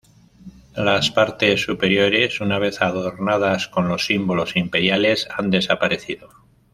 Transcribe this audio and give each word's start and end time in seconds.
Las 0.75 1.11
partes 1.11 1.61
superiores 1.61 2.41
una 2.41 2.57
vez 2.57 2.81
adornadas 2.81 3.67
con 3.67 3.87
los 3.87 4.07
símbolos 4.07 4.55
imperiales 4.55 5.27
han 5.29 5.51
desaparecido. 5.51 6.27